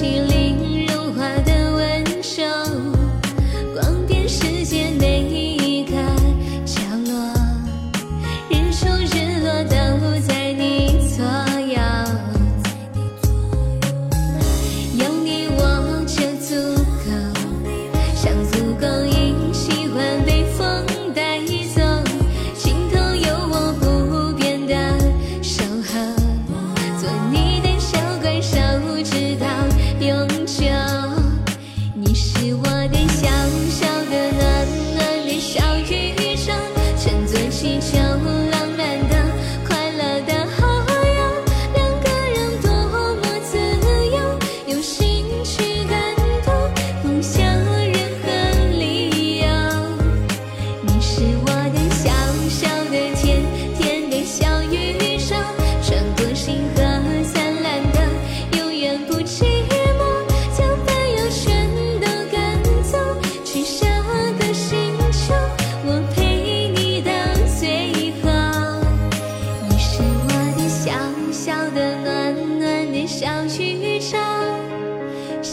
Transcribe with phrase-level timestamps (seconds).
[0.00, 0.29] she
[30.00, 30.69] 用情。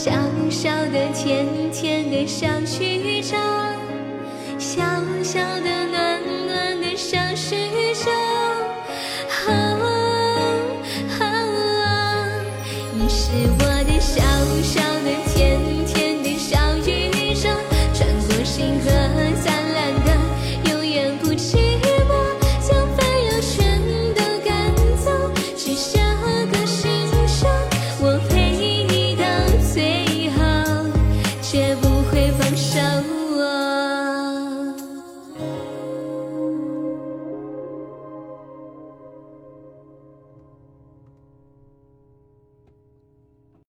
[0.00, 0.12] 小
[0.48, 3.36] 小的甜甜的小曲章，
[4.56, 4.80] 小
[5.24, 6.47] 小的暖。